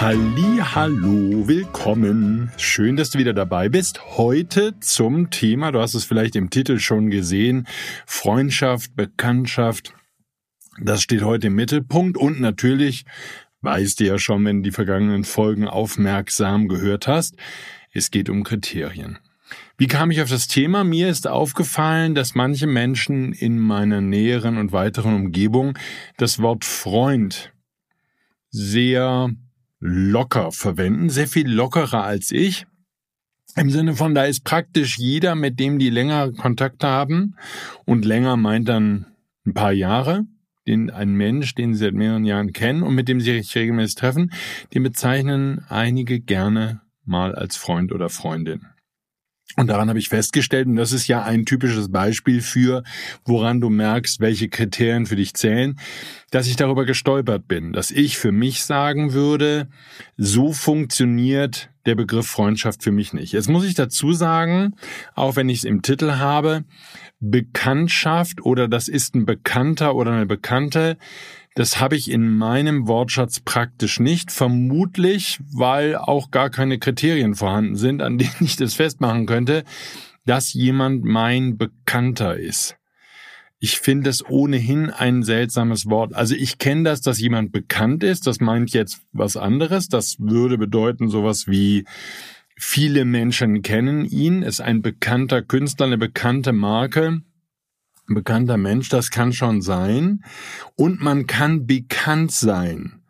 [0.00, 2.52] Halli, hallo, willkommen.
[2.56, 4.16] Schön, dass du wieder dabei bist.
[4.16, 7.66] Heute zum Thema, du hast es vielleicht im Titel schon gesehen,
[8.06, 9.94] Freundschaft, Bekanntschaft.
[10.80, 13.06] Das steht heute im Mittelpunkt und natürlich,
[13.62, 17.34] weißt du ja schon, wenn du die vergangenen Folgen aufmerksam gehört hast,
[17.92, 19.18] es geht um Kriterien.
[19.78, 20.84] Wie kam ich auf das Thema?
[20.84, 25.76] Mir ist aufgefallen, dass manche Menschen in meiner näheren und weiteren Umgebung
[26.18, 27.52] das Wort Freund
[28.50, 29.30] sehr
[29.80, 32.66] locker verwenden, sehr viel lockerer als ich.
[33.56, 37.34] Im Sinne von, da ist praktisch jeder, mit dem die länger Kontakt haben
[37.84, 39.06] und länger meint dann
[39.46, 40.24] ein paar Jahre,
[40.66, 43.96] den ein Mensch, den sie seit mehreren Jahren kennen und mit dem sie sich regelmäßig
[43.96, 44.32] treffen,
[44.74, 48.66] den bezeichnen einige gerne mal als Freund oder Freundin.
[49.56, 52.84] Und daran habe ich festgestellt, und das ist ja ein typisches Beispiel für,
[53.24, 55.78] woran du merkst, welche Kriterien für dich zählen,
[56.30, 59.68] dass ich darüber gestolpert bin, dass ich für mich sagen würde,
[60.16, 63.32] so funktioniert der Begriff Freundschaft für mich nicht.
[63.32, 64.74] Jetzt muss ich dazu sagen,
[65.14, 66.64] auch wenn ich es im Titel habe,
[67.18, 70.98] Bekanntschaft oder das ist ein Bekannter oder eine Bekannte,
[71.54, 77.74] das habe ich in meinem Wortschatz praktisch nicht, vermutlich, weil auch gar keine Kriterien vorhanden
[77.74, 79.64] sind, an denen ich das festmachen könnte,
[80.26, 82.76] dass jemand mein Bekannter ist.
[83.58, 86.14] Ich finde es ohnehin ein seltsames Wort.
[86.14, 88.26] Also ich kenne das, dass jemand bekannt ist.
[88.26, 89.88] Das meint jetzt was anderes.
[89.88, 91.84] Das würde bedeuten sowas wie
[92.56, 94.42] viele Menschen kennen ihn.
[94.42, 97.22] Ist ein bekannter Künstler, eine bekannte Marke
[98.08, 100.24] ein bekannter Mensch, das kann schon sein.
[100.76, 103.02] Und man kann bekannt sein.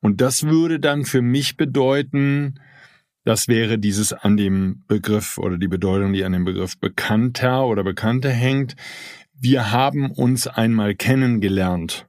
[0.00, 2.58] Und das würde dann für mich bedeuten,
[3.24, 7.84] das wäre dieses an dem Begriff oder die Bedeutung, die an dem Begriff Bekannter oder
[7.84, 8.76] Bekannte hängt.
[9.42, 12.06] Wir haben uns einmal kennengelernt.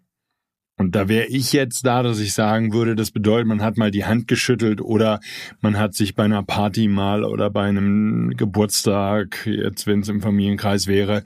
[0.78, 3.90] Und da wäre ich jetzt da, dass ich sagen würde, das bedeutet, man hat mal
[3.90, 5.22] die Hand geschüttelt oder
[5.62, 10.22] man hat sich bei einer Party mal oder bei einem Geburtstag, jetzt wenn es im
[10.22, 11.24] Familienkreis wäre,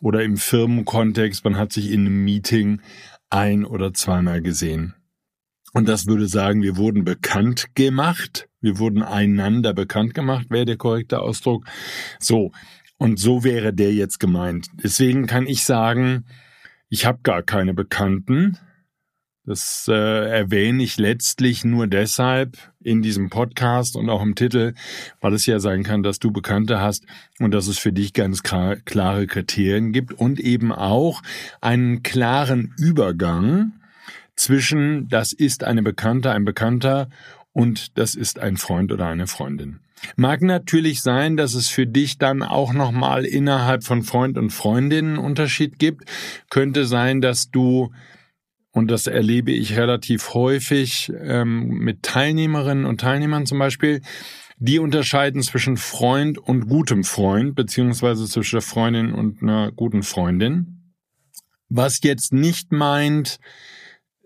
[0.00, 2.80] oder im Firmenkontext, man hat sich in einem Meeting
[3.28, 4.94] ein oder zweimal gesehen.
[5.72, 10.76] Und das würde sagen, wir wurden bekannt gemacht, wir wurden einander bekannt gemacht, wäre der
[10.76, 11.64] korrekte Ausdruck.
[12.20, 12.52] So,
[12.98, 14.68] und so wäre der jetzt gemeint.
[14.82, 16.26] Deswegen kann ich sagen,
[16.88, 18.58] ich habe gar keine Bekannten,
[19.48, 24.74] das äh, erwähne ich letztlich nur deshalb in diesem Podcast und auch im Titel,
[25.22, 27.06] weil es ja sein kann, dass du Bekannte hast
[27.38, 31.22] und dass es für dich ganz klare Kriterien gibt und eben auch
[31.62, 33.72] einen klaren Übergang
[34.36, 37.08] zwischen das ist eine Bekannte, ein Bekannter
[37.54, 39.80] und das ist ein Freund oder eine Freundin.
[40.16, 45.06] Mag natürlich sein, dass es für dich dann auch nochmal innerhalb von Freund und Freundin
[45.06, 46.04] einen Unterschied gibt.
[46.50, 47.90] Könnte sein, dass du
[48.72, 54.02] und das erlebe ich relativ häufig ähm, mit Teilnehmerinnen und Teilnehmern zum Beispiel,
[54.58, 60.94] die unterscheiden zwischen Freund und gutem Freund, beziehungsweise zwischen der Freundin und einer guten Freundin.
[61.68, 63.38] Was jetzt nicht meint,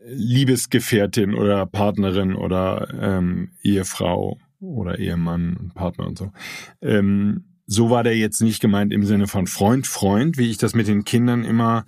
[0.04, 6.33] Liebesgefährtin oder Partnerin oder ähm, Ehefrau oder Ehemann, Partner und so.
[6.81, 10.75] Ähm, so war der jetzt nicht gemeint im Sinne von Freund, Freund, wie ich das
[10.75, 11.84] mit den Kindern immer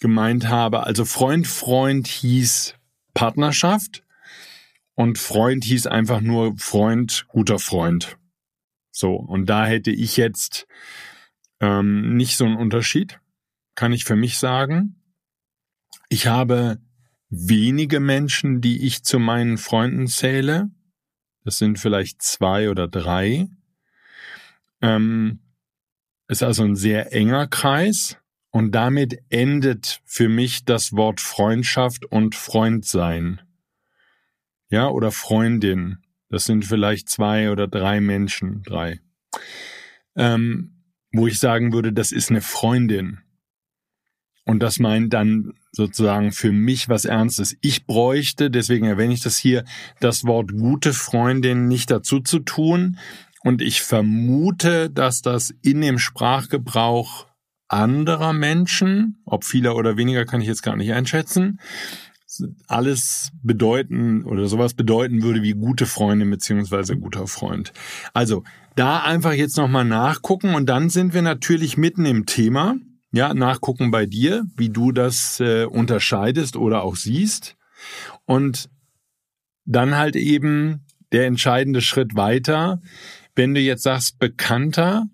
[0.00, 0.84] gemeint habe.
[0.84, 2.74] Also Freund, Freund hieß
[3.14, 4.04] Partnerschaft
[4.94, 8.18] und Freund hieß einfach nur Freund, guter Freund.
[8.90, 10.66] So, und da hätte ich jetzt
[11.60, 13.20] ähm, nicht so einen Unterschied,
[13.74, 14.96] kann ich für mich sagen.
[16.08, 16.78] Ich habe
[17.30, 20.68] wenige Menschen, die ich zu meinen Freunden zähle.
[21.44, 23.48] Das sind vielleicht zwei oder drei.
[24.80, 25.40] Ähm,
[26.28, 28.16] ist also ein sehr enger Kreis.
[28.50, 33.40] Und damit endet für mich das Wort Freundschaft und Freundsein.
[34.68, 35.98] Ja, oder Freundin.
[36.28, 39.00] Das sind vielleicht zwei oder drei Menschen, drei.
[40.16, 43.20] Ähm, wo ich sagen würde, das ist eine Freundin.
[44.44, 47.56] und das meint dann sozusagen für mich was Ernstes.
[47.62, 49.64] Ich bräuchte, deswegen erwähne ich das hier,
[50.00, 52.98] das Wort gute Freundin nicht dazu zu tun.
[53.42, 57.26] Und ich vermute, dass das in dem Sprachgebrauch
[57.68, 61.58] anderer Menschen, ob vieler oder weniger, kann ich jetzt gar nicht einschätzen,
[62.66, 67.72] alles bedeuten oder sowas bedeuten würde wie gute Freundin beziehungsweise guter Freund.
[68.14, 68.44] Also
[68.76, 72.76] da einfach jetzt nochmal nachgucken und dann sind wir natürlich mitten im Thema.
[73.12, 77.56] Ja, nachgucken bei dir, wie du das äh, unterscheidest oder auch siehst.
[78.24, 78.70] Und
[79.64, 82.80] dann halt eben der entscheidende Schritt weiter.
[83.34, 85.06] Wenn du jetzt sagst, bekannter,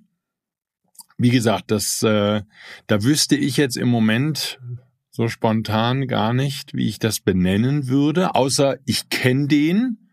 [1.19, 2.43] wie gesagt, das, äh,
[2.87, 4.61] da wüsste ich jetzt im Moment
[5.11, 10.09] so spontan gar nicht, wie ich das benennen würde, außer ich kenne den.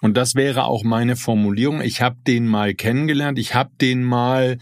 [0.00, 1.80] Und das wäre auch meine Formulierung.
[1.80, 4.58] Ich habe den mal kennengelernt, ich habe den mal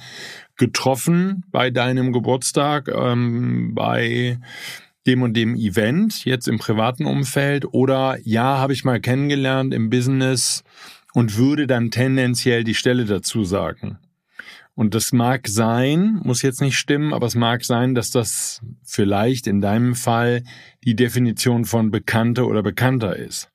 [0.60, 4.38] getroffen bei deinem Geburtstag, ähm, bei
[5.06, 9.88] dem und dem Event, jetzt im privaten Umfeld, oder ja, habe ich mal kennengelernt im
[9.88, 10.62] Business
[11.14, 13.98] und würde dann tendenziell die Stelle dazu sagen.
[14.74, 19.46] Und das mag sein, muss jetzt nicht stimmen, aber es mag sein, dass das vielleicht
[19.46, 20.44] in deinem Fall
[20.84, 23.50] die Definition von Bekannte oder Bekannter ist.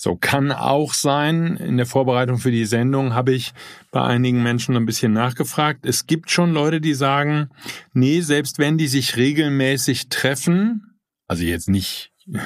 [0.00, 1.56] So kann auch sein.
[1.58, 3.52] In der Vorbereitung für die Sendung habe ich
[3.90, 5.84] bei einigen Menschen ein bisschen nachgefragt.
[5.84, 7.50] Es gibt schon Leute, die sagen,
[7.92, 12.12] nee, selbst wenn die sich regelmäßig treffen, also jetzt nicht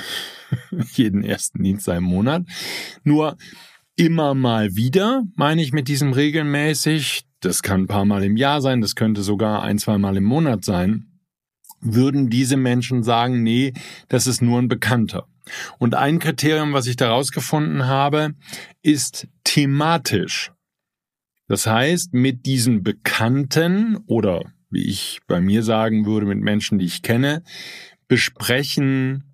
[0.94, 2.42] jeden ersten Dienstag im Monat,
[3.04, 3.36] nur
[3.94, 8.62] immer mal wieder, meine ich mit diesem regelmäßig, das kann ein paar Mal im Jahr
[8.62, 11.20] sein, das könnte sogar ein, zwei Mal im Monat sein,
[11.80, 13.74] würden diese Menschen sagen, nee,
[14.08, 15.28] das ist nur ein Bekannter.
[15.78, 18.34] Und ein Kriterium, was ich daraus gefunden habe,
[18.82, 20.52] ist thematisch.
[21.48, 26.86] Das heißt, mit diesen Bekannten oder wie ich bei mir sagen würde, mit Menschen, die
[26.86, 27.42] ich kenne,
[28.08, 29.24] besprechen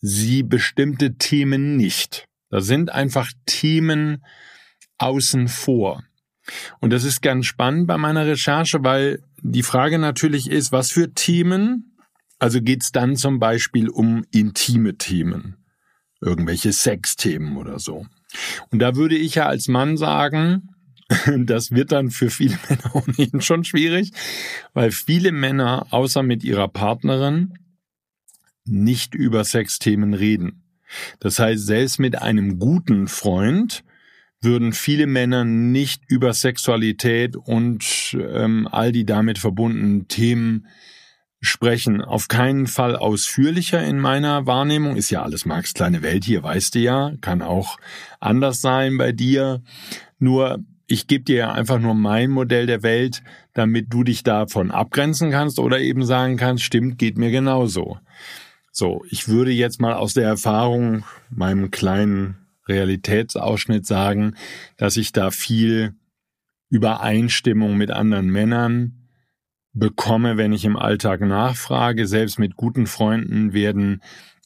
[0.00, 2.26] sie bestimmte Themen nicht.
[2.50, 4.22] Da sind einfach Themen
[4.98, 6.04] außen vor.
[6.80, 11.12] Und das ist ganz spannend bei meiner Recherche, weil die Frage natürlich ist, was für
[11.14, 11.93] Themen?
[12.44, 15.56] Also geht's dann zum Beispiel um intime Themen,
[16.20, 18.04] irgendwelche Sexthemen oder so.
[18.70, 20.68] Und da würde ich ja als Mann sagen,
[21.38, 24.10] das wird dann für viele Männer ohnehin schon schwierig,
[24.74, 27.54] weil viele Männer außer mit ihrer Partnerin
[28.66, 30.64] nicht über Sexthemen reden.
[31.20, 33.84] Das heißt, selbst mit einem guten Freund
[34.42, 40.66] würden viele Männer nicht über Sexualität und ähm, all die damit verbundenen Themen
[41.44, 42.00] sprechen.
[42.00, 44.96] Auf keinen Fall ausführlicher in meiner Wahrnehmung.
[44.96, 47.12] Ist ja alles Marx kleine Welt hier, weißt du ja.
[47.20, 47.78] Kann auch
[48.20, 49.62] anders sein bei dir.
[50.18, 54.70] Nur ich gebe dir ja einfach nur mein Modell der Welt, damit du dich davon
[54.70, 57.98] abgrenzen kannst oder eben sagen kannst, stimmt, geht mir genauso.
[58.70, 62.36] So, ich würde jetzt mal aus der Erfahrung, meinem kleinen
[62.66, 64.34] Realitätsausschnitt sagen,
[64.76, 65.94] dass ich da viel
[66.70, 69.03] Übereinstimmung mit anderen Männern
[69.74, 72.06] bekomme, wenn ich im Alltag nachfrage.
[72.06, 74.00] Selbst mit guten Freunden werden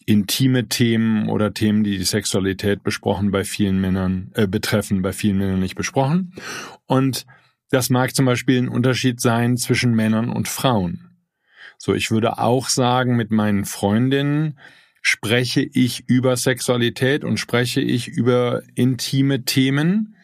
[0.06, 5.36] intime Themen oder Themen, die die Sexualität besprochen bei vielen Männern äh, betreffen, bei vielen
[5.36, 6.32] Männern nicht besprochen.
[6.86, 7.26] Und
[7.70, 11.10] das mag zum Beispiel ein Unterschied sein zwischen Männern und Frauen.
[11.76, 14.58] So, ich würde auch sagen, mit meinen Freundinnen
[15.02, 20.16] spreche ich über Sexualität und spreche ich über intime Themen,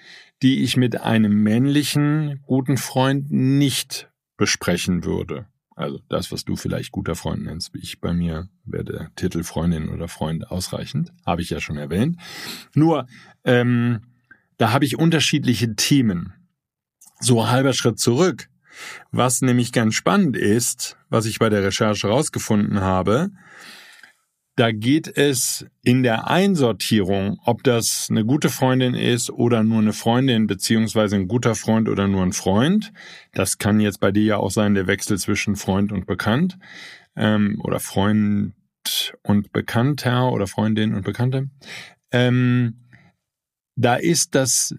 [0.43, 4.09] die ich mit einem männlichen guten Freund nicht
[4.45, 5.47] besprechen würde.
[5.75, 9.43] Also das, was du vielleicht guter Freund nennst, wie ich bei mir wäre der Titel
[9.43, 12.19] Freundin oder Freund ausreichend, habe ich ja schon erwähnt.
[12.75, 13.07] Nur,
[13.45, 14.03] ähm,
[14.59, 16.35] da habe ich unterschiedliche Themen.
[17.21, 18.51] So halber Schritt zurück.
[19.13, 23.31] Was nämlich ganz spannend ist, was ich bei der Recherche herausgefunden habe,
[24.57, 29.93] da geht es in der Einsortierung, ob das eine gute Freundin ist oder nur eine
[29.93, 32.93] Freundin, beziehungsweise ein guter Freund oder nur ein Freund.
[33.33, 36.57] Das kann jetzt bei dir ja auch sein, der Wechsel zwischen Freund und Bekannt
[37.17, 38.55] ähm, oder Freund
[39.23, 41.51] und Bekannter oder Freundin und Bekannte.
[42.13, 42.85] Ähm,
[43.77, 44.77] da ist das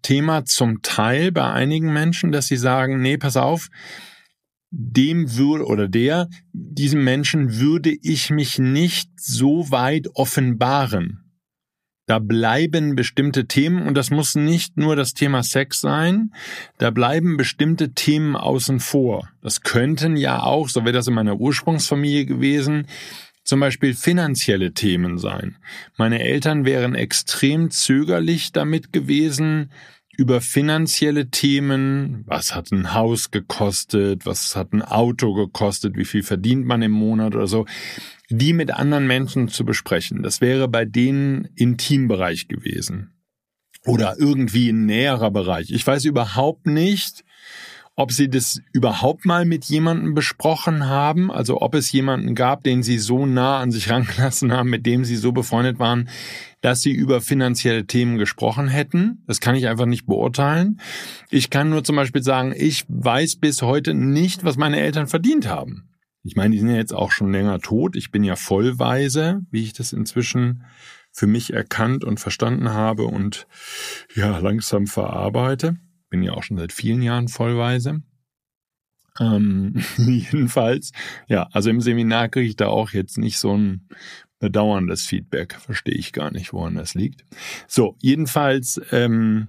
[0.00, 3.68] Thema zum Teil bei einigen Menschen, dass sie sagen, nee, pass auf,
[4.76, 11.20] dem würde oder der, diesem Menschen würde ich mich nicht so weit offenbaren.
[12.06, 16.32] Da bleiben bestimmte Themen und das muss nicht nur das Thema Sex sein,
[16.76, 19.30] da bleiben bestimmte Themen außen vor.
[19.40, 22.88] Das könnten ja auch, so wäre das in meiner Ursprungsfamilie gewesen,
[23.44, 25.56] zum Beispiel finanzielle Themen sein.
[25.96, 29.70] Meine Eltern wären extrem zögerlich damit gewesen,
[30.16, 36.22] über finanzielle Themen, was hat ein Haus gekostet, was hat ein Auto gekostet, wie viel
[36.22, 37.66] verdient man im Monat oder so,
[38.30, 40.22] die mit anderen Menschen zu besprechen.
[40.22, 43.10] Das wäre bei denen Intimbereich gewesen.
[43.84, 45.70] Oder irgendwie ein näherer Bereich.
[45.70, 47.22] Ich weiß überhaupt nicht,
[47.96, 52.82] ob Sie das überhaupt mal mit jemandem besprochen haben, also ob es jemanden gab, den
[52.82, 56.08] Sie so nah an sich rangelassen haben, mit dem Sie so befreundet waren,
[56.64, 59.22] dass Sie über finanzielle Themen gesprochen hätten.
[59.26, 60.80] Das kann ich einfach nicht beurteilen.
[61.30, 65.46] Ich kann nur zum Beispiel sagen, ich weiß bis heute nicht, was meine Eltern verdient
[65.46, 65.90] haben.
[66.22, 67.96] Ich meine, die sind ja jetzt auch schon länger tot.
[67.96, 70.64] Ich bin ja vollweise, wie ich das inzwischen
[71.12, 73.46] für mich erkannt und verstanden habe und
[74.14, 75.76] ja langsam verarbeite
[76.14, 78.00] bin ja auch schon seit vielen Jahren vollweise.
[79.18, 80.92] Ähm, jedenfalls,
[81.26, 83.88] ja, also im Seminar kriege ich da auch jetzt nicht so ein
[84.44, 85.54] bedauerndes Feedback.
[85.54, 87.24] Verstehe ich gar nicht, woran das liegt.
[87.66, 89.48] So, jedenfalls ähm,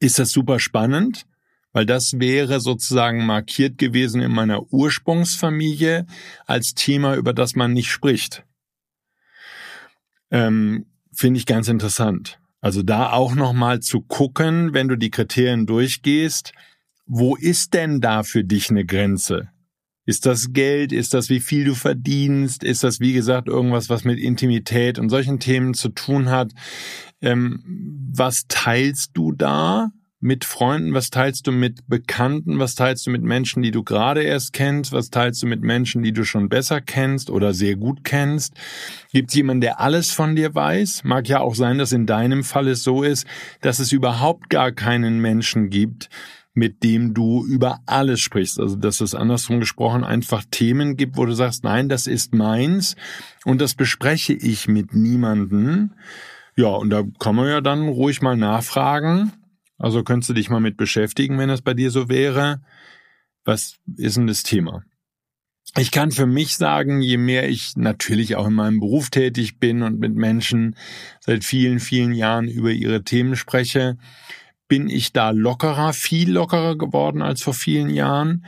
[0.00, 1.26] ist das super spannend,
[1.72, 6.06] weil das wäre sozusagen markiert gewesen in meiner Ursprungsfamilie
[6.44, 8.44] als Thema, über das man nicht spricht.
[10.32, 12.40] Ähm, Finde ich ganz interessant.
[12.60, 16.52] Also da auch nochmal zu gucken, wenn du die Kriterien durchgehst,
[17.06, 19.51] wo ist denn da für dich eine Grenze?
[20.12, 20.92] Ist das Geld?
[20.92, 22.64] Ist das, wie viel du verdienst?
[22.64, 26.52] Ist das, wie gesagt, irgendwas, was mit Intimität und solchen Themen zu tun hat?
[27.22, 27.62] Ähm,
[28.14, 29.90] was teilst du da?
[30.24, 34.22] mit Freunden, was teilst du mit Bekannten, was teilst du mit Menschen, die du gerade
[34.22, 38.04] erst kennst, was teilst du mit Menschen, die du schon besser kennst oder sehr gut
[38.04, 38.54] kennst?
[39.12, 41.02] Gibt es jemanden, der alles von dir weiß?
[41.02, 43.26] Mag ja auch sein, dass in deinem Fall es so ist,
[43.62, 46.08] dass es überhaupt gar keinen Menschen gibt,
[46.54, 48.60] mit dem du über alles sprichst.
[48.60, 52.96] Also dass es andersrum gesprochen einfach Themen gibt, wo du sagst, nein, das ist meins
[53.44, 55.94] und das bespreche ich mit niemanden.
[56.56, 59.32] Ja, und da kann man ja dann ruhig mal nachfragen
[59.82, 62.62] also könntest du dich mal mit beschäftigen, wenn das bei dir so wäre.
[63.44, 64.84] Was ist denn das Thema?
[65.76, 69.82] Ich kann für mich sagen, je mehr ich natürlich auch in meinem Beruf tätig bin
[69.82, 70.76] und mit Menschen
[71.18, 73.98] seit vielen, vielen Jahren über ihre Themen spreche,
[74.72, 78.46] bin ich da lockerer, viel lockerer geworden als vor vielen Jahren,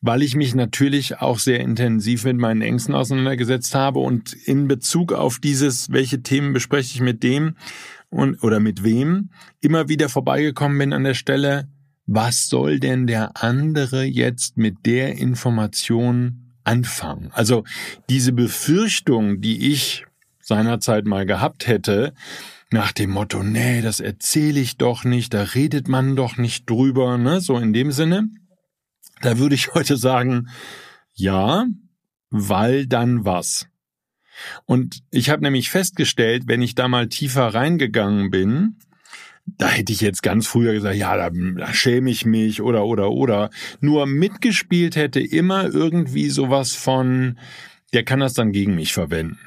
[0.00, 5.12] weil ich mich natürlich auch sehr intensiv mit meinen Ängsten auseinandergesetzt habe und in Bezug
[5.12, 7.56] auf dieses, welche Themen bespreche ich mit dem,
[8.08, 11.66] und, oder mit wem immer wieder vorbeigekommen bin an der Stelle,
[12.06, 17.30] was soll denn der andere jetzt mit der Information anfangen?
[17.32, 17.64] Also
[18.08, 20.06] diese Befürchtung, die ich
[20.38, 22.14] seinerzeit mal gehabt hätte,
[22.74, 27.16] nach dem Motto, nee, das erzähle ich doch nicht, da redet man doch nicht drüber,
[27.16, 28.28] ne, so in dem Sinne,
[29.22, 30.48] da würde ich heute sagen,
[31.14, 31.66] ja,
[32.30, 33.68] weil dann was.
[34.66, 38.76] Und ich habe nämlich festgestellt, wenn ich da mal tiefer reingegangen bin,
[39.46, 43.12] da hätte ich jetzt ganz früher gesagt, ja, da, da schäme ich mich oder oder
[43.12, 43.50] oder.
[43.80, 47.38] Nur mitgespielt hätte immer irgendwie sowas von,
[47.92, 49.38] der kann das dann gegen mich verwenden.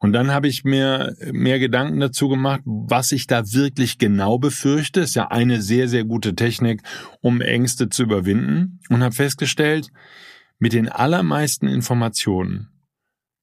[0.00, 5.00] Und dann habe ich mir mehr Gedanken dazu gemacht, was ich da wirklich genau befürchte.
[5.00, 6.82] Ist ja eine sehr, sehr gute Technik,
[7.20, 8.80] um Ängste zu überwinden.
[8.90, 9.88] Und habe festgestellt,
[10.60, 12.68] mit den allermeisten Informationen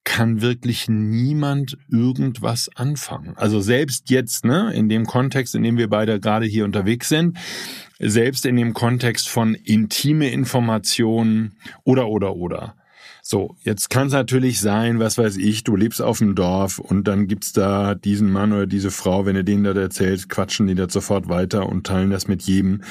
[0.05, 3.33] kann wirklich niemand irgendwas anfangen.
[3.35, 7.37] Also selbst jetzt, ne, in dem Kontext, in dem wir beide gerade hier unterwegs sind,
[7.99, 12.75] selbst in dem Kontext von intime Informationen oder oder oder.
[13.27, 17.07] So, jetzt kann es natürlich sein, was weiß ich, du lebst auf dem Dorf und
[17.07, 20.75] dann gibt's da diesen Mann oder diese Frau, wenn du denen das erzählst, quatschen die
[20.75, 22.83] das sofort weiter und teilen das mit jedem.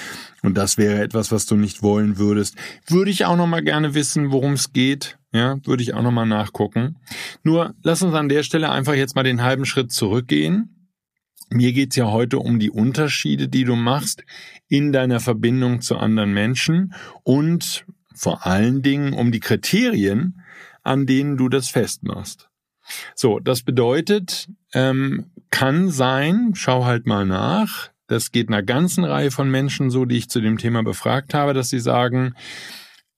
[0.43, 2.57] Und das wäre etwas, was du nicht wollen würdest.
[2.89, 5.21] Würde ich auch noch mal gerne wissen, worum es geht.
[5.33, 6.97] Ja, würde ich auch noch mal nachgucken.
[7.45, 10.91] Nur lass uns an der Stelle einfach jetzt mal den halben Schritt zurückgehen.
[11.49, 14.25] Mir geht's ja heute um die Unterschiede, die du machst
[14.67, 20.41] in deiner Verbindung zu anderen Menschen und vor allen Dingen um die Kriterien,
[20.83, 22.49] an denen du das festmachst.
[23.15, 29.31] So, das bedeutet, ähm, kann sein, schau halt mal nach, das geht einer ganzen Reihe
[29.31, 32.35] von Menschen so, die ich zu dem Thema befragt habe, dass sie sagen,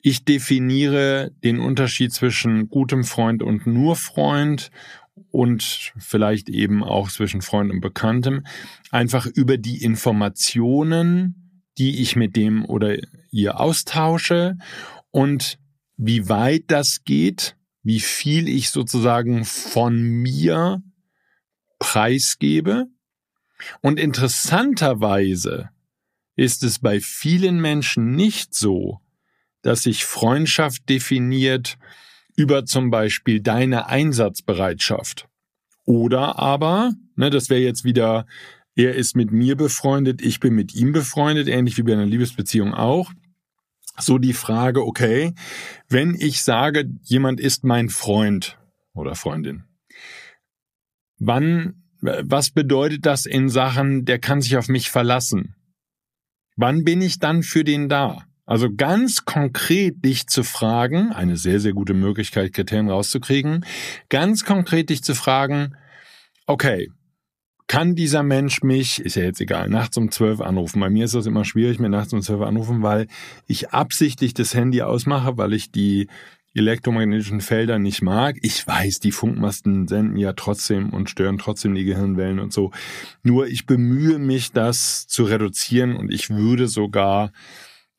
[0.00, 4.70] ich definiere den Unterschied zwischen gutem Freund und nur Freund
[5.32, 8.46] und vielleicht eben auch zwischen Freund und Bekanntem
[8.92, 11.45] einfach über die Informationen,
[11.78, 12.96] die ich mit dem oder
[13.30, 14.56] ihr austausche
[15.10, 15.58] und
[15.96, 20.82] wie weit das geht, wie viel ich sozusagen von mir
[21.78, 22.86] preisgebe.
[23.80, 25.70] Und interessanterweise
[26.34, 29.00] ist es bei vielen Menschen nicht so,
[29.62, 31.78] dass sich Freundschaft definiert
[32.36, 35.28] über zum Beispiel deine Einsatzbereitschaft.
[35.86, 38.26] Oder aber, ne, das wäre jetzt wieder
[38.76, 42.74] er ist mit mir befreundet, ich bin mit ihm befreundet, ähnlich wie bei einer Liebesbeziehung
[42.74, 43.10] auch.
[43.98, 45.32] So die Frage, okay,
[45.88, 48.58] wenn ich sage, jemand ist mein Freund
[48.92, 49.64] oder Freundin,
[51.18, 55.54] wann, was bedeutet das in Sachen, der kann sich auf mich verlassen?
[56.56, 58.26] Wann bin ich dann für den da?
[58.44, 63.64] Also ganz konkret dich zu fragen, eine sehr, sehr gute Möglichkeit, Kriterien rauszukriegen,
[64.10, 65.74] ganz konkret dich zu fragen,
[66.46, 66.90] okay,
[67.68, 70.80] kann dieser Mensch mich, ist ja jetzt egal, nachts um zwölf anrufen.
[70.80, 73.08] Bei mir ist das immer schwierig, mir nachts um zwölf anrufen, weil
[73.46, 76.08] ich absichtlich das Handy ausmache, weil ich die
[76.54, 78.36] elektromagnetischen Felder nicht mag.
[78.40, 82.70] Ich weiß, die Funkmasten senden ja trotzdem und stören trotzdem die Gehirnwellen und so.
[83.22, 87.32] Nur ich bemühe mich, das zu reduzieren und ich würde sogar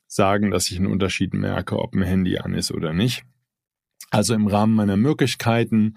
[0.08, 3.22] sagen, dass ich einen Unterschied merke, ob ein Handy an ist oder nicht.
[4.10, 5.94] Also im Rahmen meiner Möglichkeiten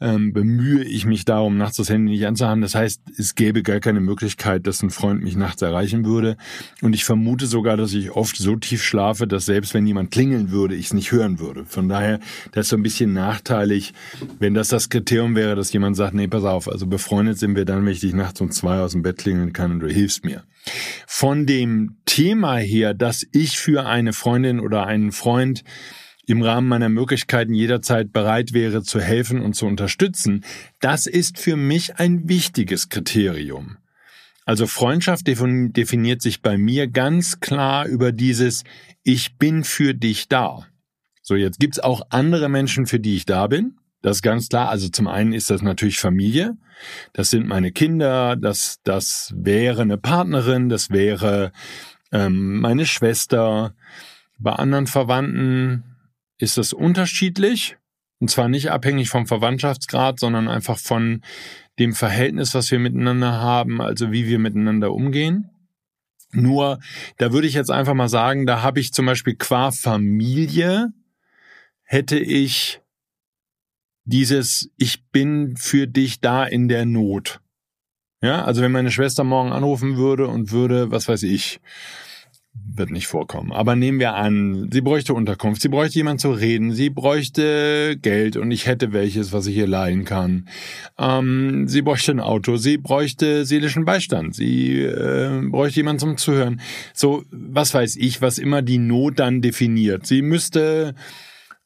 [0.00, 2.62] ähm, bemühe ich mich darum, nachts das Handy nicht anzuhaben.
[2.62, 6.36] Das heißt, es gäbe gar keine Möglichkeit, dass ein Freund mich nachts erreichen würde.
[6.80, 10.50] Und ich vermute sogar, dass ich oft so tief schlafe, dass selbst wenn jemand klingeln
[10.50, 11.66] würde, ich es nicht hören würde.
[11.66, 12.20] Von daher,
[12.52, 13.92] das ist so ein bisschen nachteilig,
[14.38, 17.66] wenn das das Kriterium wäre, dass jemand sagt, nee, pass auf, also befreundet sind wir
[17.66, 20.24] dann, wenn ich dich nachts um zwei aus dem Bett klingeln kann und du hilfst
[20.24, 20.44] mir.
[21.06, 25.64] Von dem Thema her, dass ich für eine Freundin oder einen Freund
[26.30, 30.44] im Rahmen meiner Möglichkeiten jederzeit bereit wäre zu helfen und zu unterstützen,
[30.80, 33.78] das ist für mich ein wichtiges Kriterium.
[34.44, 38.64] Also Freundschaft definiert sich bei mir ganz klar über dieses
[39.02, 40.66] Ich bin für dich da.
[41.22, 43.76] So, jetzt gibt's auch andere Menschen, für die ich da bin.
[44.02, 44.68] Das ist ganz klar.
[44.68, 46.56] Also zum einen ist das natürlich Familie.
[47.12, 51.52] Das sind meine Kinder, das, das wäre eine Partnerin, das wäre
[52.10, 53.74] ähm, meine Schwester.
[54.38, 55.89] Bei anderen Verwandten
[56.40, 57.76] ist es unterschiedlich.
[58.18, 61.22] Und zwar nicht abhängig vom Verwandtschaftsgrad, sondern einfach von
[61.78, 65.50] dem Verhältnis, was wir miteinander haben, also wie wir miteinander umgehen.
[66.32, 66.80] Nur,
[67.16, 70.92] da würde ich jetzt einfach mal sagen, da habe ich zum Beispiel qua Familie,
[71.82, 72.80] hätte ich
[74.04, 77.40] dieses, ich bin für dich da in der Not.
[78.22, 81.60] Ja, also wenn meine Schwester morgen anrufen würde und würde, was weiß ich,
[82.52, 83.52] wird nicht vorkommen.
[83.52, 88.36] Aber nehmen wir an, sie bräuchte Unterkunft, sie bräuchte jemand zu reden, sie bräuchte Geld
[88.36, 90.48] und ich hätte welches, was ich ihr leihen kann.
[90.98, 96.60] Ähm, sie bräuchte ein Auto, sie bräuchte seelischen Beistand, sie äh, bräuchte jemand zum Zuhören.
[96.92, 100.06] So, was weiß ich, was immer die Not dann definiert.
[100.06, 100.94] Sie müsste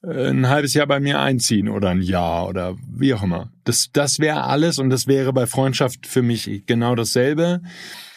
[0.02, 3.50] äh, ein halbes Jahr bei mir einziehen oder ein Jahr oder wie auch immer.
[3.64, 7.62] Das, das wäre alles und das wäre bei Freundschaft für mich genau dasselbe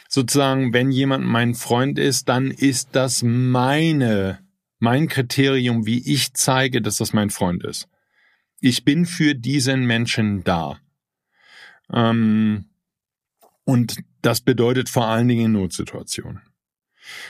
[0.10, 4.40] sozusagen, wenn jemand mein Freund ist, dann ist das meine,
[4.80, 7.88] mein Kriterium, wie ich zeige, dass das mein Freund ist.
[8.60, 10.80] Ich bin für diesen Menschen da.
[11.94, 12.66] Ähm,
[13.64, 16.42] und das bedeutet vor allen Dingen in Notsituationen.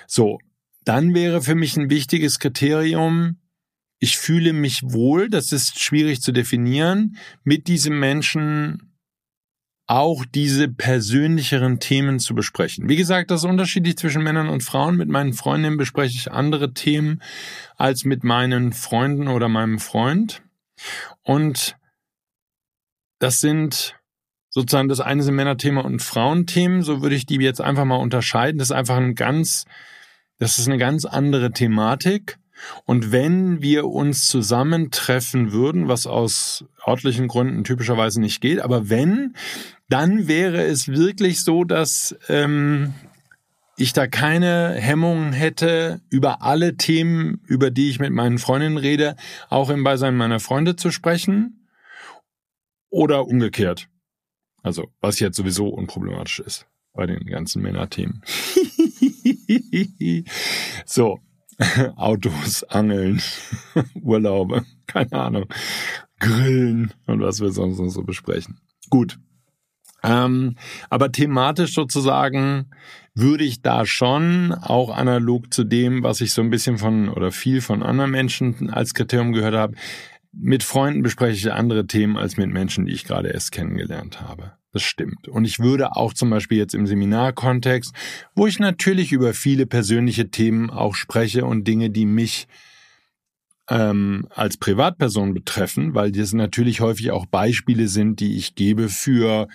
[0.08, 0.40] So,
[0.84, 3.40] dann wäre für mich ein wichtiges Kriterium,
[4.00, 8.87] ich fühle mich wohl, das ist schwierig zu definieren, mit diesem Menschen
[9.88, 12.90] auch diese persönlicheren Themen zu besprechen.
[12.90, 14.98] Wie gesagt, das ist unterschiedlich zwischen Männern und Frauen.
[14.98, 17.22] Mit meinen Freundinnen bespreche ich andere Themen
[17.78, 20.42] als mit meinen Freunden oder meinem Freund.
[21.24, 21.78] Und
[23.20, 23.96] das sind
[24.50, 26.82] sozusagen das eine sind Männerthema und Frauenthemen.
[26.84, 28.60] So würde ich die jetzt einfach mal unterscheiden.
[28.60, 29.66] Das ist einfach ein ganz,
[30.38, 32.38] das ist eine ganz andere Thematik.
[32.86, 39.36] Und wenn wir uns zusammentreffen würden, was aus örtlichen Gründen typischerweise nicht geht, aber wenn,
[39.90, 42.94] dann wäre es wirklich so, dass ähm,
[43.78, 49.16] ich da keine Hemmungen hätte, über alle Themen, über die ich mit meinen Freundinnen rede,
[49.50, 51.68] auch im Beisein meiner Freunde zu sprechen
[52.90, 53.88] oder umgekehrt.
[54.64, 58.24] Also, was jetzt sowieso unproblematisch ist bei den ganzen Männerthemen.
[60.86, 61.20] so,
[61.96, 63.22] Autos, Angeln,
[64.02, 65.46] Urlaube, keine Ahnung,
[66.20, 68.60] Grillen und was wir sonst noch so besprechen.
[68.90, 69.20] Gut.
[70.04, 70.56] Ähm,
[70.90, 72.70] aber thematisch sozusagen
[73.16, 77.32] würde ich da schon auch analog zu dem, was ich so ein bisschen von oder
[77.32, 79.76] viel von anderen Menschen als Kriterium gehört habe,
[80.40, 84.54] mit Freunden bespreche ich andere Themen als mit Menschen, die ich gerade erst kennengelernt habe.
[84.72, 85.28] Das stimmt.
[85.28, 87.94] Und ich würde auch zum Beispiel jetzt im Seminarkontext,
[88.36, 92.48] wo ich natürlich über viele persönliche Themen auch spreche und Dinge, die mich
[93.70, 99.48] ähm, als Privatperson betreffen, weil das natürlich häufig auch Beispiele sind, die ich gebe für,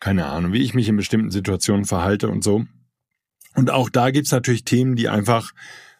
[0.00, 2.66] keine Ahnung, wie ich mich in bestimmten Situationen verhalte und so.
[3.54, 5.52] Und auch da gibt's natürlich Themen, die einfach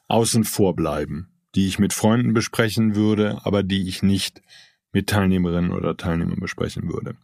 [0.08, 4.42] außen vor bleiben, die ich mit Freunden besprechen würde, aber die ich nicht
[4.92, 7.16] mit Teilnehmerinnen oder Teilnehmern besprechen würde.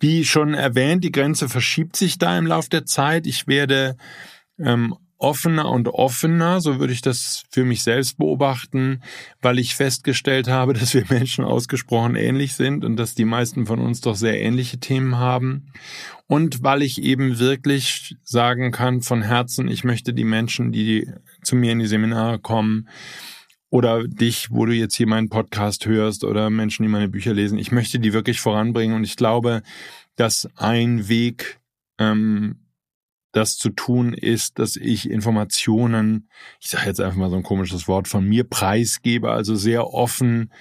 [0.00, 3.26] Wie schon erwähnt, die Grenze verschiebt sich da im Lauf der Zeit.
[3.26, 3.96] Ich werde
[4.58, 9.02] ähm, offener und offener, so würde ich das für mich selbst beobachten,
[9.40, 13.78] weil ich festgestellt habe, dass wir Menschen ausgesprochen ähnlich sind und dass die meisten von
[13.78, 15.72] uns doch sehr ähnliche Themen haben.
[16.26, 21.10] Und weil ich eben wirklich sagen kann von Herzen, ich möchte die Menschen, die
[21.42, 22.88] zu mir in die Seminare kommen,
[23.70, 27.56] oder dich, wo du jetzt hier meinen Podcast hörst oder Menschen, die meine Bücher lesen,
[27.56, 29.62] ich möchte die wirklich voranbringen und ich glaube,
[30.14, 31.58] dass ein Weg
[31.98, 32.61] ähm,
[33.32, 36.28] das zu tun ist, dass ich Informationen,
[36.60, 40.52] ich sage jetzt einfach mal so ein komisches Wort, von mir preisgebe, also sehr offen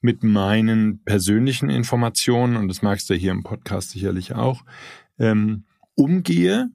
[0.00, 4.64] mit meinen persönlichen Informationen, und das magst du hier im Podcast sicherlich auch,
[5.18, 6.70] ähm, umgehe,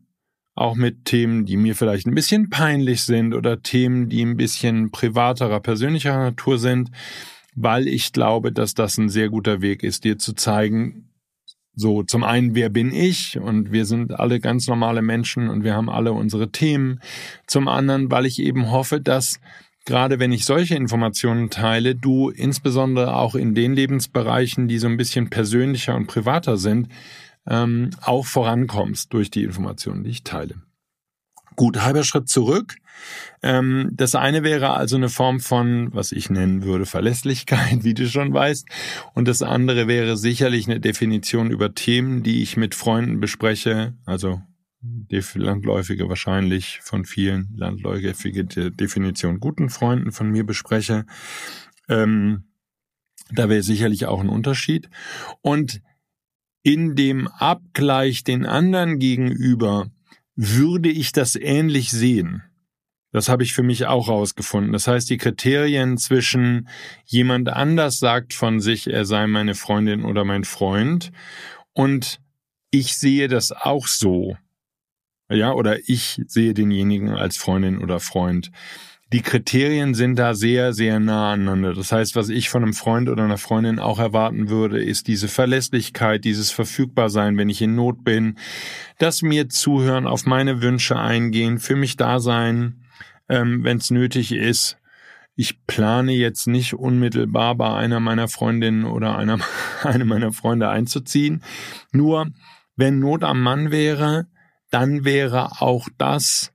[0.56, 4.92] auch mit Themen, die mir vielleicht ein bisschen peinlich sind oder Themen, die ein bisschen
[4.92, 6.92] privaterer, persönlicher Natur sind,
[7.56, 11.11] weil ich glaube, dass das ein sehr guter Weg ist, dir zu zeigen,
[11.74, 13.40] so, zum einen, wer bin ich?
[13.40, 17.00] Und wir sind alle ganz normale Menschen und wir haben alle unsere Themen.
[17.48, 19.40] Zum anderen, weil ich eben hoffe, dass
[19.86, 24.98] gerade wenn ich solche Informationen teile, du insbesondere auch in den Lebensbereichen, die so ein
[24.98, 26.90] bisschen persönlicher und privater sind,
[27.48, 30.56] ähm, auch vorankommst durch die Informationen, die ich teile.
[31.56, 32.76] Gut, halber Schritt zurück.
[33.44, 38.08] Ähm, das eine wäre also eine Form von, was ich nennen würde, Verlässlichkeit, wie du
[38.08, 38.68] schon weißt.
[39.14, 44.42] Und das andere wäre sicherlich eine Definition über Themen, die ich mit Freunden bespreche, also
[45.36, 51.06] landläufige wahrscheinlich von vielen landläufige Definition guten Freunden von mir bespreche.
[51.88, 52.46] Ähm,
[53.32, 54.90] da wäre sicherlich auch ein Unterschied.
[55.42, 55.82] Und
[56.64, 59.90] in dem Abgleich den anderen gegenüber
[60.36, 62.44] würde ich das ähnlich sehen.
[63.12, 64.72] Das habe ich für mich auch rausgefunden.
[64.72, 66.70] Das heißt, die Kriterien zwischen
[67.06, 71.12] jemand anders sagt von sich, er sei meine Freundin oder mein Freund
[71.74, 72.22] und
[72.72, 74.38] ich sehe das auch so.
[75.30, 78.52] Ja, oder ich sehe denjenigen als Freundin oder Freund
[79.14, 81.74] die Kriterien sind da sehr, sehr nah aneinander.
[81.74, 85.28] Das heißt, was ich von einem Freund oder einer Freundin auch erwarten würde, ist diese
[85.28, 88.38] Verlässlichkeit, dieses Verfügbarsein, wenn ich in Not bin,
[89.00, 92.81] dass mir zuhören, auf meine Wünsche eingehen, für mich da sein,
[93.32, 94.78] ähm, wenn es nötig ist.
[95.36, 99.40] Ich plane jetzt nicht unmittelbar bei einer meiner Freundinnen oder einer,
[99.84, 101.42] einem meiner Freunde einzuziehen.
[101.92, 102.28] Nur,
[102.76, 104.28] wenn Not am Mann wäre,
[104.70, 106.54] dann wäre auch das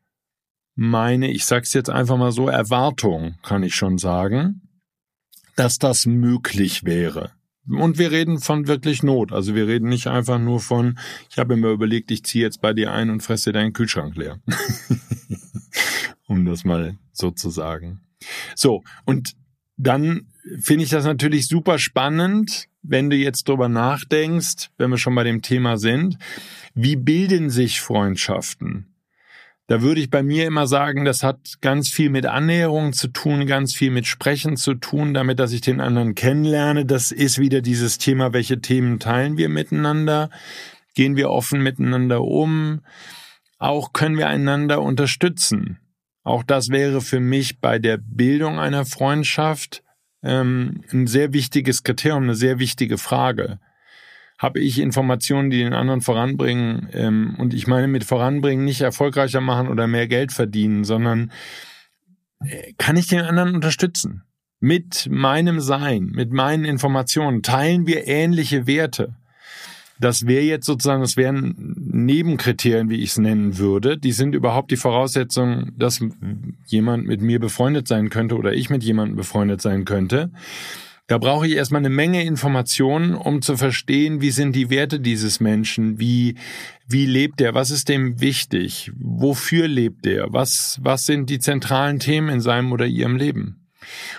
[0.75, 4.61] meine, ich sag's jetzt einfach mal so, Erwartung, kann ich schon sagen,
[5.57, 7.33] dass das möglich wäre.
[7.69, 9.33] Und wir reden von wirklich Not.
[9.33, 10.99] Also wir reden nicht einfach nur von,
[11.31, 14.39] ich habe mir überlegt, ich ziehe jetzt bei dir ein und fresse deinen Kühlschrank leer.
[16.27, 18.01] um das mal so zu sagen.
[18.55, 19.35] So, und
[19.77, 20.27] dann
[20.61, 25.25] finde ich das natürlich super spannend, wenn du jetzt drüber nachdenkst, wenn wir schon bei
[25.25, 26.19] dem Thema sind.
[26.75, 28.87] Wie bilden sich Freundschaften?
[29.69, 33.47] Da würde ich bei mir immer sagen, das hat ganz viel mit Annäherung zu tun,
[33.47, 36.87] ganz viel mit Sprechen zu tun, damit, dass ich den anderen kennenlerne.
[36.87, 40.31] Das ist wieder dieses Thema, welche Themen teilen wir miteinander?
[40.95, 42.83] Gehen wir offen miteinander um?
[43.59, 45.81] Auch können wir einander unterstützen.
[46.27, 49.85] Auch das wäre für mich bei der Bildung einer Freundschaft
[50.23, 53.61] ähm, ein sehr wichtiges Kriterium, eine sehr wichtige Frage
[54.39, 56.89] habe ich Informationen, die den anderen voranbringen.
[56.93, 61.33] Ähm, und ich meine mit voranbringen nicht erfolgreicher machen oder mehr Geld verdienen, sondern
[62.45, 64.25] äh, kann ich den anderen unterstützen?
[64.59, 69.15] Mit meinem Sein, mit meinen Informationen teilen wir ähnliche Werte.
[69.99, 73.97] Das wäre jetzt sozusagen, das wären Nebenkriterien, wie ich es nennen würde.
[73.97, 76.01] Die sind überhaupt die Voraussetzung, dass
[76.67, 80.31] jemand mit mir befreundet sein könnte oder ich mit jemandem befreundet sein könnte.
[81.07, 85.39] Da brauche ich erstmal eine Menge Informationen, um zu verstehen, wie sind die Werte dieses
[85.39, 86.35] Menschen, wie,
[86.89, 92.01] wie lebt er, was ist dem wichtig, wofür lebt er, was, was sind die zentralen
[92.01, 93.67] Themen in seinem oder ihrem Leben.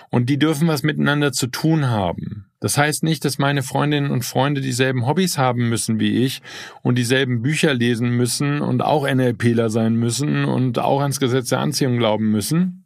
[0.08, 2.47] Und die dürfen was miteinander zu tun haben.
[2.60, 6.42] Das heißt nicht, dass meine Freundinnen und Freunde dieselben Hobbys haben müssen wie ich
[6.82, 11.60] und dieselben Bücher lesen müssen und auch NLPler sein müssen und auch ans Gesetz der
[11.60, 12.84] Anziehung glauben müssen.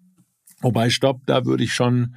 [0.61, 2.15] Wobei, stopp, da würde ich schon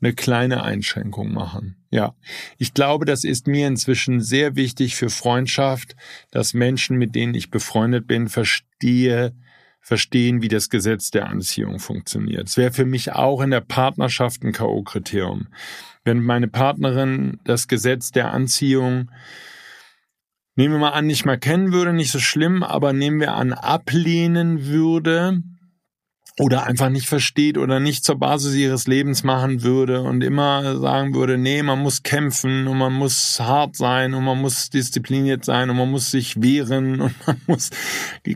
[0.00, 1.76] eine kleine Einschränkung machen.
[1.90, 2.14] Ja,
[2.58, 5.96] ich glaube, das ist mir inzwischen sehr wichtig für Freundschaft,
[6.30, 9.34] dass Menschen, mit denen ich befreundet bin, verstehe,
[9.84, 12.48] verstehen, wie das Gesetz der Anziehung funktioniert.
[12.48, 15.48] Es wäre für mich auch in der Partnerschaft ein K.O.-Kriterium.
[16.04, 19.10] Wenn meine Partnerin das Gesetz der Anziehung
[20.56, 23.52] nehmen wir mal an, nicht mal kennen würde, nicht so schlimm, aber nehmen wir an,
[23.52, 25.42] ablehnen würde,
[26.38, 31.14] oder einfach nicht versteht oder nicht zur Basis ihres Lebens machen würde und immer sagen
[31.14, 35.70] würde, nee, man muss kämpfen und man muss hart sein und man muss diszipliniert sein
[35.70, 37.70] und man muss sich wehren und man muss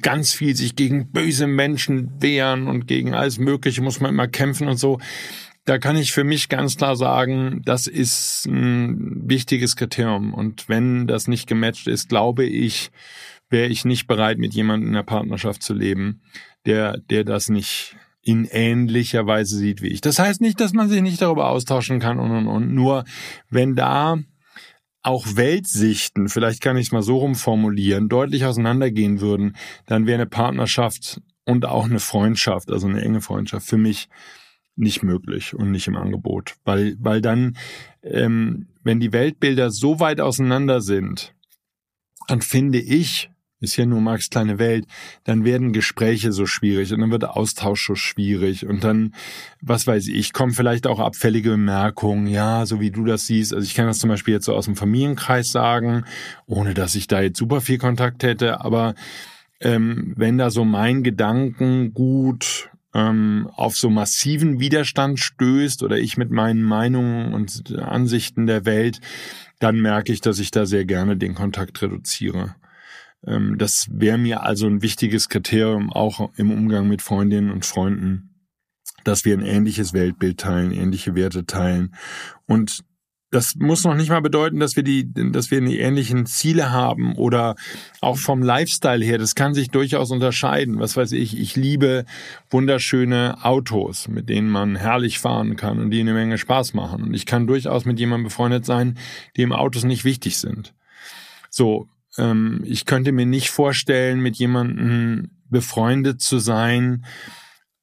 [0.01, 4.69] ganz viel sich gegen böse Menschen wehren und gegen alles Mögliche muss man immer kämpfen
[4.69, 4.99] und so.
[5.65, 10.33] Da kann ich für mich ganz klar sagen, das ist ein wichtiges Kriterium.
[10.33, 12.91] Und wenn das nicht gematcht ist, glaube ich,
[13.51, 16.23] wäre ich nicht bereit, mit jemandem in der Partnerschaft zu leben,
[16.69, 20.03] der, der das nicht in ähnlicher Weise sieht wie ich.
[20.03, 22.75] Das heißt nicht, dass man sich nicht darüber austauschen kann und und und.
[22.75, 23.05] Nur
[23.49, 24.19] wenn da
[25.03, 30.27] auch Weltsichten, vielleicht kann ich es mal so rumformulieren, deutlich auseinandergehen würden, dann wäre eine
[30.27, 34.09] Partnerschaft und auch eine Freundschaft, also eine enge Freundschaft, für mich
[34.77, 36.57] nicht möglich und nicht im Angebot.
[36.65, 37.57] Weil, weil dann,
[38.03, 41.35] ähm, wenn die Weltbilder so weit auseinander sind,
[42.27, 44.87] dann finde ich, ist hier nur Marx kleine Welt,
[45.25, 49.15] dann werden Gespräche so schwierig und dann wird Austausch so schwierig und dann,
[49.61, 53.53] was weiß ich, kommen vielleicht auch abfällige Bemerkungen, ja, so wie du das siehst.
[53.55, 56.05] Also ich kann das zum Beispiel jetzt so aus dem Familienkreis sagen,
[56.47, 58.95] ohne dass ich da jetzt super viel Kontakt hätte, aber
[59.61, 66.17] ähm, wenn da so mein Gedanken gut ähm, auf so massiven Widerstand stößt oder ich
[66.17, 69.01] mit meinen Meinungen und Ansichten der Welt,
[69.59, 72.55] dann merke ich, dass ich da sehr gerne den Kontakt reduziere.
[73.27, 78.47] Ähm, das wäre mir also ein wichtiges Kriterium auch im Umgang mit Freundinnen und Freunden,
[79.05, 81.95] dass wir ein ähnliches Weltbild teilen, ähnliche Werte teilen
[82.47, 82.85] und
[83.31, 87.15] das muss noch nicht mal bedeuten, dass wir die, dass wir die ähnlichen Ziele haben
[87.17, 87.57] oder
[88.01, 89.19] auch vom Lifestyle her.
[89.19, 90.79] Das kann sich durchaus unterscheiden.
[90.79, 91.39] Was weiß ich?
[91.39, 92.07] Ich liebe
[92.49, 97.03] wunderschöne Autos, mit denen man herrlich fahren kann und die eine Menge Spaß machen.
[97.03, 98.99] Und ich kann durchaus mit jemandem befreundet sein,
[99.37, 100.75] dem Autos nicht wichtig sind.
[101.51, 107.05] So, ähm, ich könnte mir nicht vorstellen, mit jemandem befreundet zu sein,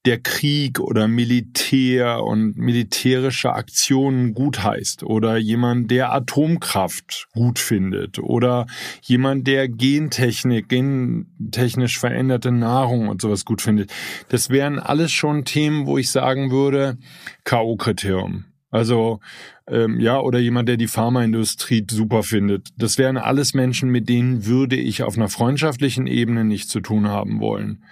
[0.05, 8.19] der Krieg oder Militär und militärische Aktionen gut heißt oder jemand, der Atomkraft gut findet
[8.19, 8.67] oder
[9.01, 13.91] jemand, der Gentechnik, gentechnisch veränderte Nahrung und sowas gut findet.
[14.29, 16.97] Das wären alles schon Themen, wo ich sagen würde,
[17.43, 18.43] K.O.-Kriterium.
[18.75, 19.21] Also
[19.67, 22.69] ähm, ja, oder jemand, der die Pharmaindustrie super findet.
[22.77, 27.07] Das wären alles Menschen, mit denen würde ich auf einer freundschaftlichen Ebene nichts zu tun
[27.07, 27.85] haben wollen.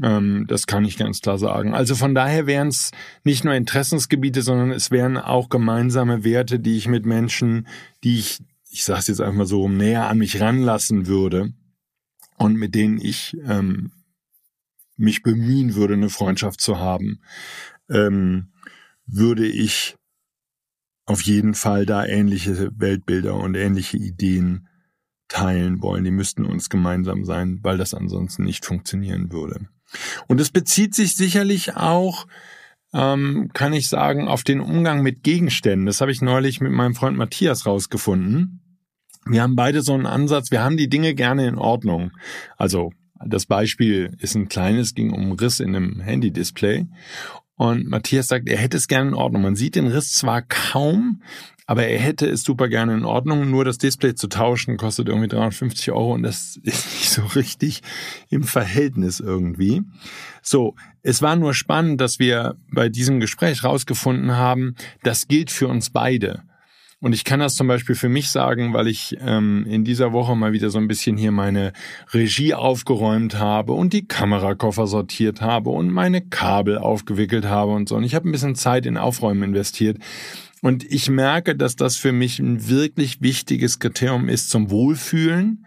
[0.00, 1.74] Ähm, das kann ich ganz klar sagen.
[1.74, 2.92] Also von daher wären es
[3.24, 7.66] nicht nur Interessensgebiete, sondern es wären auch gemeinsame Werte, die ich mit Menschen,
[8.04, 11.52] die ich, ich sage es jetzt einfach mal so, näher an mich ranlassen würde
[12.38, 13.90] und mit denen ich ähm,
[14.96, 17.18] mich bemühen würde, eine Freundschaft zu haben,
[17.90, 18.52] ähm,
[19.04, 19.96] würde ich
[21.12, 24.68] auf jeden Fall da ähnliche Weltbilder und ähnliche Ideen
[25.28, 26.04] teilen wollen.
[26.04, 29.68] Die müssten uns gemeinsam sein, weil das ansonsten nicht funktionieren würde.
[30.26, 32.26] Und es bezieht sich sicherlich auch,
[32.94, 35.86] ähm, kann ich sagen, auf den Umgang mit Gegenständen.
[35.86, 38.60] Das habe ich neulich mit meinem Freund Matthias rausgefunden.
[39.24, 42.10] Wir haben beide so einen Ansatz, wir haben die Dinge gerne in Ordnung.
[42.56, 42.92] Also
[43.24, 46.86] das Beispiel ist ein kleines, ging um Riss in einem Handy-Display.
[47.56, 49.42] Und Matthias sagt, er hätte es gerne in Ordnung.
[49.42, 51.22] Man sieht den Riss zwar kaum,
[51.66, 53.50] aber er hätte es super gerne in Ordnung.
[53.50, 57.82] Nur das Display zu tauschen kostet irgendwie 350 Euro und das ist nicht so richtig
[58.30, 59.82] im Verhältnis irgendwie.
[60.42, 65.68] So, es war nur spannend, dass wir bei diesem Gespräch rausgefunden haben, das gilt für
[65.68, 66.42] uns beide.
[67.02, 70.36] Und ich kann das zum Beispiel für mich sagen, weil ich ähm, in dieser Woche
[70.36, 71.72] mal wieder so ein bisschen hier meine
[72.12, 77.96] Regie aufgeräumt habe und die Kamerakoffer sortiert habe und meine Kabel aufgewickelt habe und so.
[77.96, 79.98] Und ich habe ein bisschen Zeit in Aufräumen investiert.
[80.60, 85.66] Und ich merke, dass das für mich ein wirklich wichtiges Kriterium ist zum Wohlfühlen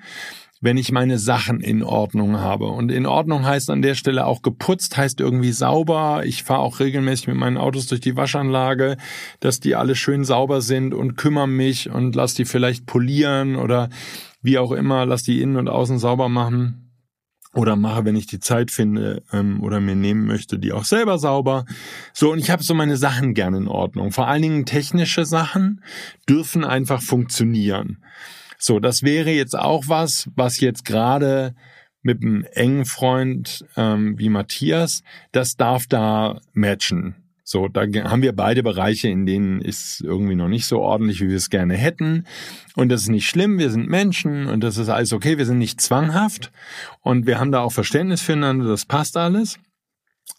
[0.66, 2.66] wenn ich meine Sachen in Ordnung habe.
[2.66, 6.24] Und in Ordnung heißt an der Stelle auch geputzt, heißt irgendwie sauber.
[6.26, 8.98] Ich fahre auch regelmäßig mit meinen Autos durch die Waschanlage,
[9.40, 13.90] dass die alle schön sauber sind und kümmere mich und lass die vielleicht polieren oder
[14.42, 16.92] wie auch immer, lass die innen und außen sauber machen
[17.54, 21.20] oder mache, wenn ich die Zeit finde ähm, oder mir nehmen möchte, die auch selber
[21.20, 21.66] sauber.
[22.12, 24.12] So, und ich habe so meine Sachen gerne in Ordnung.
[24.12, 25.84] Vor allen Dingen technische Sachen
[26.28, 28.00] dürfen einfach funktionieren.
[28.58, 31.56] So, das wäre jetzt auch was, was jetzt gerade
[32.02, 37.16] mit einem engen Freund ähm, wie Matthias, das darf da matchen.
[37.44, 41.30] So, da haben wir beide Bereiche, in denen ist irgendwie noch nicht so ordentlich, wie
[41.30, 42.26] wir es gerne hätten.
[42.76, 45.60] Und das ist nicht schlimm, wir sind Menschen und das ist alles okay, wir sind
[45.60, 46.52] nicht zwanghaft
[47.02, 49.60] und wir haben da auch Verständnis füreinander, das passt alles.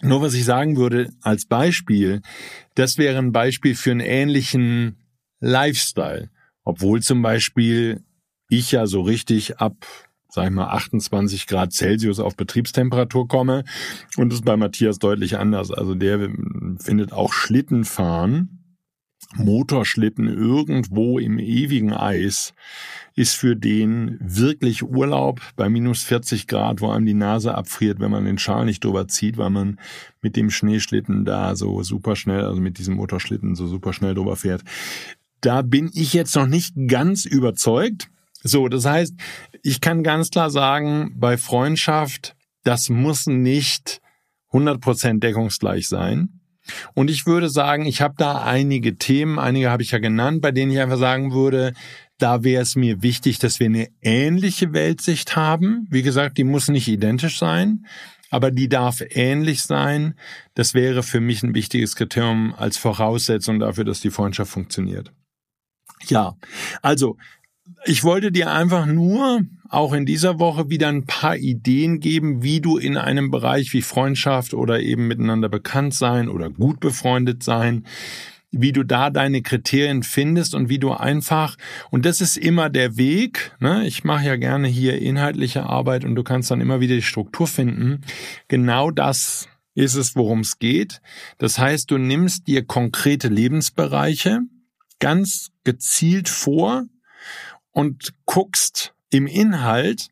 [0.03, 2.23] Nur was ich sagen würde als Beispiel,
[2.75, 4.97] das wäre ein Beispiel für einen ähnlichen
[5.41, 6.31] Lifestyle.
[6.65, 8.03] Obwohl zum Beispiel
[8.49, 9.87] ich ja so richtig ab
[10.29, 13.65] sag ich mal, 28 Grad Celsius auf Betriebstemperatur komme.
[14.19, 15.71] Und das ist bei Matthias deutlich anders.
[15.71, 16.29] Also der
[16.79, 18.57] findet auch Schlittenfahren
[19.35, 22.55] Motorschlitten irgendwo im ewigen Eis
[23.15, 28.11] ist für den wirklich Urlaub bei minus 40 Grad, wo einem die Nase abfriert, wenn
[28.11, 29.81] man den Schal nicht drüber zieht, weil man
[30.21, 34.37] mit dem Schneeschlitten da so super schnell, also mit diesem Motorschlitten so super schnell drüber
[34.37, 34.63] fährt.
[35.41, 38.11] Da bin ich jetzt noch nicht ganz überzeugt.
[38.47, 39.15] So, das heißt,
[39.63, 44.01] ich kann ganz klar sagen, bei Freundschaft, das muss nicht
[44.53, 46.41] 100% deckungsgleich sein.
[46.95, 50.51] Und ich würde sagen, ich habe da einige Themen, einige habe ich ja genannt, bei
[50.51, 51.75] denen ich einfach sagen würde,
[52.19, 55.87] da wäre es mir wichtig, dass wir eine ähnliche Weltsicht haben.
[55.91, 57.87] Wie gesagt, die muss nicht identisch sein,
[58.31, 60.15] aber die darf ähnlich sein.
[60.55, 65.13] Das wäre für mich ein wichtiges Kriterium als Voraussetzung dafür, dass die Freundschaft funktioniert.
[66.09, 66.35] Ja,
[66.83, 67.17] also
[67.85, 72.61] ich wollte dir einfach nur auch in dieser Woche wieder ein paar Ideen geben, wie
[72.61, 77.85] du in einem Bereich wie Freundschaft oder eben miteinander bekannt sein oder gut befreundet sein,
[78.51, 81.57] wie du da deine Kriterien findest und wie du einfach,
[81.91, 83.87] und das ist immer der Weg, ne?
[83.87, 87.47] ich mache ja gerne hier inhaltliche Arbeit und du kannst dann immer wieder die Struktur
[87.47, 88.03] finden,
[88.49, 91.03] genau das ist es, worum es geht.
[91.39, 94.41] Das heißt, du nimmst dir konkrete Lebensbereiche
[95.01, 96.87] ganz gezielt vor
[97.77, 100.09] und guckst, im Inhalt,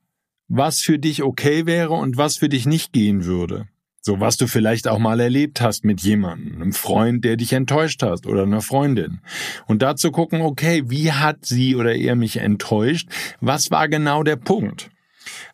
[0.48, 3.66] was für dich okay wäre und was für dich nicht gehen würde.
[4.02, 8.02] So was du vielleicht auch mal erlebt hast mit jemandem, einem Freund, der dich enttäuscht
[8.02, 9.20] hast oder einer Freundin.
[9.66, 13.08] Und dazu gucken, okay, wie hat sie oder er mich enttäuscht?
[13.40, 14.90] Was war genau der Punkt?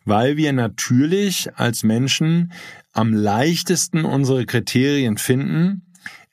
[0.03, 2.51] Weil wir natürlich als Menschen
[2.91, 5.83] am leichtesten unsere Kriterien finden,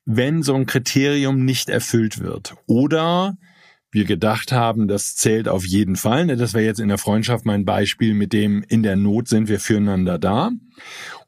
[0.04, 2.56] wenn so ein Kriterium nicht erfüllt wird.
[2.66, 3.36] Oder
[3.90, 6.26] wir gedacht haben, das zählt auf jeden Fall.
[6.26, 9.48] Ne, das wäre jetzt in der Freundschaft mein Beispiel mit dem, in der Not sind
[9.48, 10.50] wir füreinander da.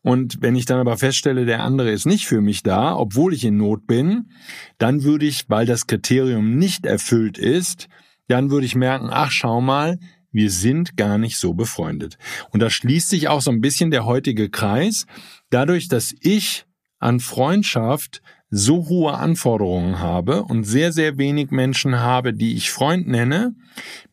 [0.02, 3.44] Und wenn ich dann aber feststelle, der andere ist nicht für mich da, obwohl ich
[3.44, 4.30] in Not bin,
[4.78, 7.88] dann würde ich, weil das Kriterium nicht erfüllt ist,
[8.28, 9.98] dann würde ich merken, ach schau mal,
[10.32, 12.16] wir sind gar nicht so befreundet.
[12.50, 15.06] Und da schließt sich auch so ein bisschen der heutige Kreis.
[15.50, 16.66] Dadurch, dass ich
[16.98, 23.06] an Freundschaft so hohe Anforderungen habe und sehr, sehr wenig Menschen habe, die ich Freund
[23.06, 23.54] nenne,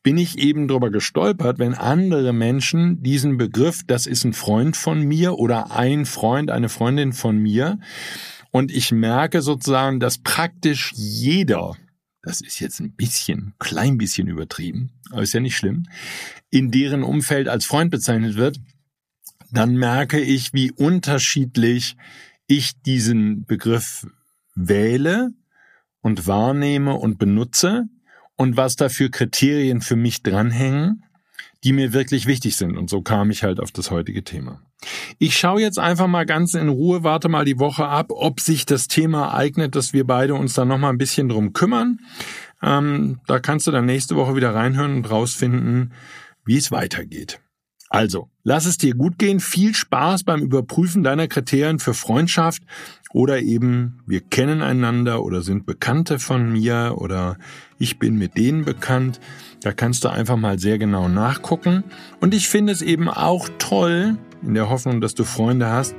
[0.04, 5.02] bin ich eben drüber gestolpert, wenn andere Menschen diesen Begriff, das ist ein Freund von
[5.02, 7.80] mir oder ein Freund, eine Freundin von mir,
[8.52, 11.76] und ich merke sozusagen, dass praktisch jeder,
[12.22, 15.84] das ist jetzt ein bisschen, klein bisschen übertrieben, aber ist ja nicht schlimm,
[16.52, 18.60] in deren Umfeld als Freund bezeichnet wird,
[19.52, 21.98] dann merke ich, wie unterschiedlich
[22.48, 24.08] ich diesen Begriff
[24.58, 25.32] wähle
[26.02, 27.86] und wahrnehme und benutze
[28.36, 31.04] und was da für Kriterien für mich dranhängen,
[31.64, 32.78] die mir wirklich wichtig sind.
[32.78, 34.62] Und so kam ich halt auf das heutige Thema.
[35.18, 38.66] Ich schaue jetzt einfach mal ganz in Ruhe, warte mal die Woche ab, ob sich
[38.66, 42.00] das Thema eignet, dass wir beide uns da noch mal ein bisschen drum kümmern.
[42.62, 45.94] Ähm, da kannst du dann nächste Woche wieder reinhören und rausfinden,
[46.46, 47.40] wie es weitergeht.
[47.90, 52.62] Also, lass es dir gut gehen, viel Spaß beim Überprüfen deiner Kriterien für Freundschaft
[53.18, 57.38] oder eben wir kennen einander oder sind Bekannte von mir oder
[57.80, 59.20] ich bin mit denen bekannt.
[59.64, 61.84] Da kannst du einfach mal sehr genau nachgucken.
[62.22, 65.96] Und ich finde es eben auch toll, in der Hoffnung, dass du Freunde hast,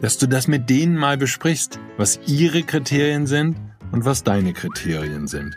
[0.00, 3.54] dass du das mit denen mal besprichst, was ihre Kriterien sind
[3.92, 5.56] und was deine Kriterien sind.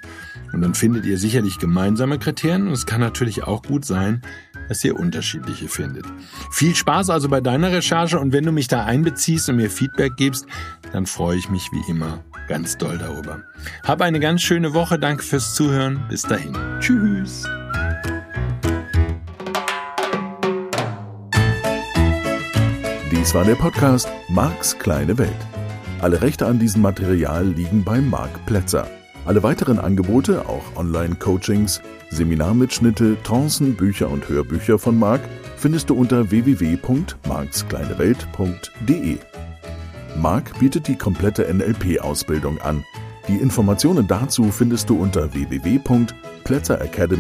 [0.54, 4.22] Und dann findet ihr sicherlich gemeinsame Kriterien und es kann natürlich auch gut sein,
[4.70, 6.06] dass ihr unterschiedliche findet.
[6.52, 10.14] Viel Spaß also bei deiner Recherche und wenn du mich da einbeziehst und mir Feedback
[10.16, 10.46] gibst,
[10.94, 13.44] dann freue ich mich wie immer ganz doll darüber.
[13.84, 16.58] Hab eine ganz schöne Woche, danke fürs Zuhören, bis dahin.
[16.80, 17.44] Tschüss.
[23.12, 25.30] Dies war der Podcast Marks kleine Welt.
[26.02, 28.88] Alle Rechte an diesem Material liegen bei Marc Plätzer.
[29.26, 35.22] Alle weiteren Angebote, auch Online-Coachings, Seminarmitschnitte, Trancen, Bücher und Hörbücher von Marc
[35.58, 39.18] findest du unter www.markskleinewelt.de.
[40.18, 42.84] Marc bietet die komplette NLP-Ausbildung an.
[43.28, 47.18] Die Informationen dazu findest du unter www.plätzeracademy.de.